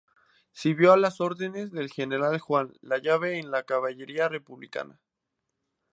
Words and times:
Sirvió 0.51 0.93
a 0.93 0.97
las 0.97 1.21
órdenes 1.21 1.71
del 1.71 1.91
general 1.91 2.39
Juan 2.39 2.73
Lavalle 2.81 3.37
en 3.37 3.51
la 3.51 3.61
caballería 3.61 4.27
republicana. 4.29 4.99